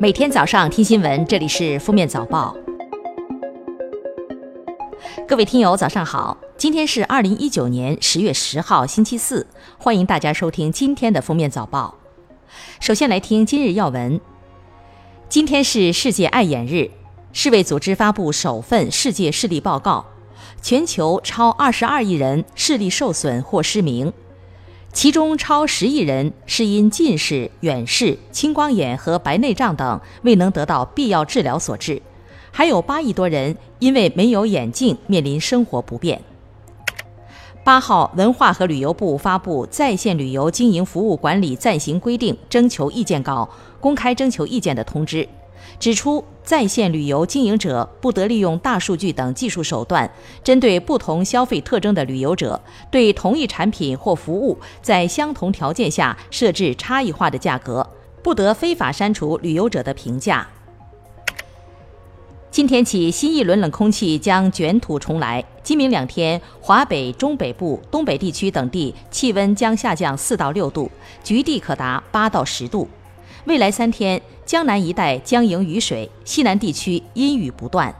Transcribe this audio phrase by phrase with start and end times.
[0.00, 2.56] 每天早上听新闻，这里是封面早报。
[5.28, 6.38] 各位听友，早上好！
[6.56, 11.98] 今天是二零一九年十月十号，星期四，欢迎大家收听今天的封面早报。
[12.80, 14.18] 首先来听今日要闻。
[15.28, 16.90] 今天是世界爱眼日，
[17.34, 20.06] 世卫组织发布首份世界视力报告，
[20.62, 24.10] 全球超二十二亿人视力受损或失明。
[24.92, 32.02] 其中超十亿人是因近视、远视、青光眼和白内障等未能得到必要治疗所致，
[32.50, 36.20] 还有八亿多人因为没有眼镜面临生活不便。
[37.62, 43.48] 八号，文化和旅游部发布在线旅游经营服务管理暂行规定征求意见稿，
[43.78, 45.28] 公开征求意见的通知。
[45.78, 50.10] 指出，在线旅游经营者不得利用大数据等技术手段，
[50.44, 52.60] 针对不同消费特征的旅游者，
[52.90, 57.88] 对同一产品或服务在相同条件下设置差异化的价格，
[58.22, 60.46] 不得非法删除旅游者的评价。
[62.50, 65.42] 今天起，新一轮冷空气将卷土重来。
[65.62, 70.90] 今明两天，华北、中北部、东北地区等地气温将下降四到六度，
[71.22, 72.88] 局地可达八到十度。
[73.46, 77.94] 未来三天，江南一带将迎雨水，西南地区阴雨不断。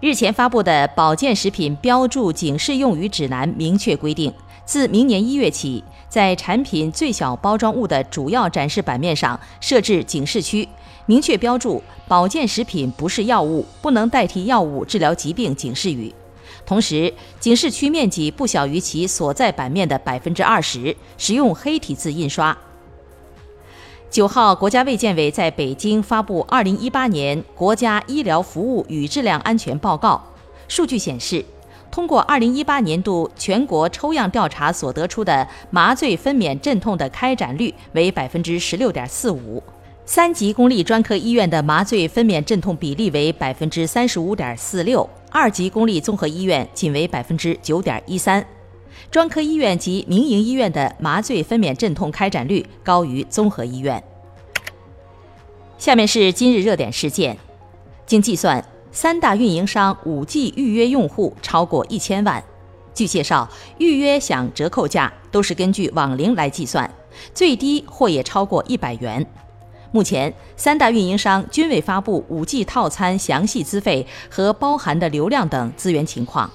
[0.00, 4.30] 日前发布的保健食品标注警示用语指南明确规定，
[4.66, 10.68] 自明年一月起，在产品最小包装物的主要展示版面上设置警示区，
[11.06, 16.14] 明确标注“保健食品不是药物，不能代替药物治疗疾病”警示语。
[16.66, 22.56] 同时，警示区面积不小于其所在版面的百分之二十，使用黑体字印刷。
[24.08, 30.22] 九号，国家卫健委在北京发布《二零一八年国家医疗服务与质量安全报告》。
[30.68, 31.44] 数据显示，
[31.90, 39.62] 通过二零一八年度全国抽样调查所得出的麻醉分娩镇痛的开展率为百分之十六点四五，
[40.06, 48.44] 三级公立专科医院的麻醉分娩镇痛比例为百分之三十五点四六，二级公立综合医院仅为百分之九点一三。
[49.10, 54.02] 专科医院及民营医院的麻醉分娩镇痛开展率高于综合医院。
[55.78, 57.36] 下面是今日热点事件。
[58.06, 62.42] 经计算，三大运营商 5G 预约用户超过一千万。
[62.94, 63.48] 据介绍，
[63.78, 66.90] 预约享折扣价都是根据网龄来计算，
[67.34, 69.26] 最低或也超过一百元。
[69.92, 76.50] 目前，三大运营商均未发布 5G 套餐详细资费和包含的流量等资源情况。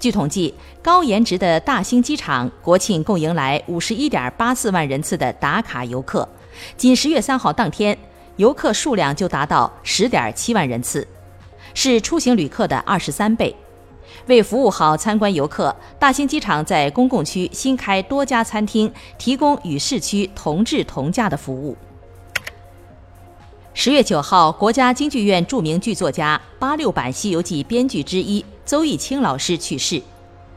[0.00, 6.26] 据统计，高颜值的大兴机场国庆共迎来五十一点八四万人次的打卡游客，
[6.74, 7.96] 仅十月三号当天，
[8.36, 11.06] 游客数量就达到十点七万人次，
[11.74, 13.54] 是出行旅客的二十三倍。
[14.26, 21.76] 为服务好参观游客，大兴机场在公共区新开多家餐厅，提供与市区同质同价的服务。
[23.74, 28.42] 十月九号，国家京剧院著名剧作家、八六版《西游记》编剧之一。
[28.70, 30.00] 邹艺清老师去世。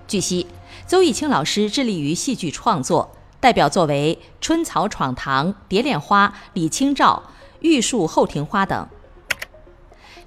[0.08, 0.46] 据悉，
[0.86, 3.10] 邹艺清老师致力于戏剧创作，
[3.40, 7.24] 代表作为《春草闯堂》《蝶恋花》《李清照》
[7.62, 8.88] 《玉树后庭花》等。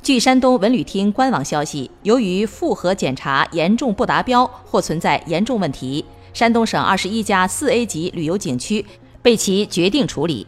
[0.02, 6.04] 据山东文旅厅官网消息，由于复核检查严重不达标或存在严重问题，
[6.34, 8.84] 山东省二十一家四 A 级旅游景区
[9.22, 10.44] 被其决定处理。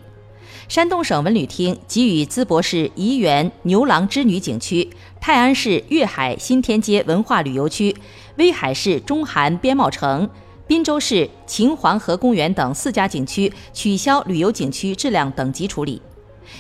[0.69, 4.87] 山东省文旅厅给予淄博市沂源牛郎织女景区、
[5.19, 7.97] 泰安市粤海新天街文化旅游区、
[8.37, 10.29] 威海市中韩边贸城、
[10.67, 16.03] 滨州市秦皇河公园等四家景区取消旅游景区质量等级处理；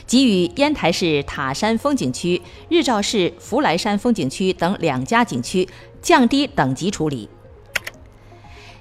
[0.06, 5.68] 给予烟台市塔山风景区、日照市福来山风景区等两家景区
[6.00, 7.28] 降低等级处理。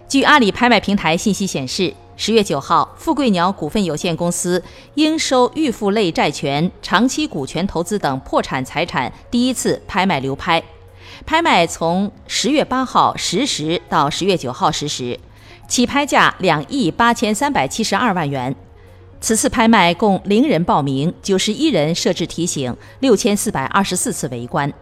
[0.07, 1.93] 据阿里拍卖平台信息显示。
[2.19, 4.61] 十月九号，富贵鸟股份有限公司
[4.95, 10.61] 应收预付类债权、长期股权投资等破产财产第一次拍卖流拍，
[11.27, 15.19] 拍卖从十月八号十时到十月九号十时，
[15.67, 18.53] 起拍价两亿八千三百七十二万元。
[19.21, 24.73] 此次拍卖共零人报名，九十一人设置提醒，六千四百二十四次围观。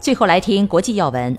[0.00, 1.38] 最后来听国际要闻，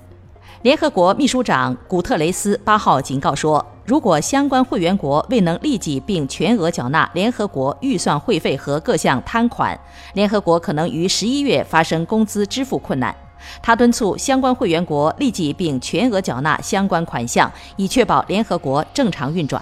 [0.61, 3.65] 联合国秘书长古特雷斯八号警告说。
[3.87, 9.79] 如果相关会员国未能立即并全额缴纳联合国预算会费和各项摊款，
[10.11, 13.15] 联合国可能于十一月发生工资支付困难。
[13.61, 19.61] 他敦促相关会员国立即并全额缴纳相关款项，以确保联合国正常运转。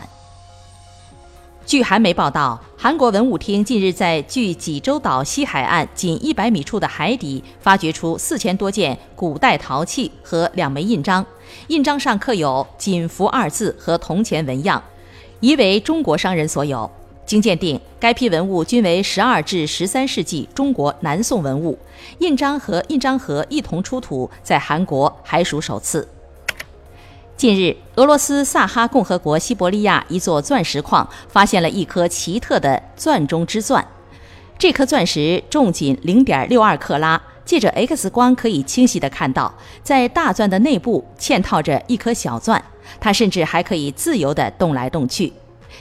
[1.65, 11.25] 据韩媒报道，韩国文物厅近日在距济州岛西海岸仅一百米处的海底发掘出四千多件古代陶器和两枚印章，
[11.69, 14.81] 印章上刻有“锦福”二字和铜钱纹样，
[15.39, 16.87] 疑为中国商人所有。
[17.25, 21.79] 经鉴定，该批文物均为十二至十三世纪中国南宋文物，
[22.19, 26.07] 印章和印章盒一同出土，在韩国还属首次。
[27.37, 33.85] 近日，俄罗斯萨哈共和国西伯利亚一座钻石矿发现了一颗奇特的钻中之钻。
[34.57, 39.53] 这颗钻石重仅零点六二克拉，借着 X 光可以清晰地看到，
[39.83, 42.63] 在大钻的内部嵌套着一颗小钻，
[43.01, 45.33] 它甚至还可以自由地动来动去。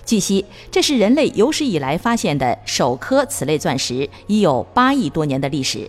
[0.05, 5.89] 据悉，这是人类有史以来发现的首颗此类钻石，已有八亿多年的历史。